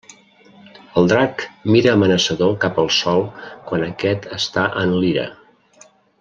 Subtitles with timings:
[1.01, 1.43] El Drac
[1.75, 3.21] mira amenaçador cap al Sol
[3.69, 5.29] quan aquest està en Lira.